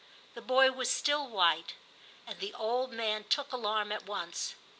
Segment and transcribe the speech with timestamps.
[0.33, 1.75] The boy was still white,
[2.25, 4.55] and the old man took alarm at once.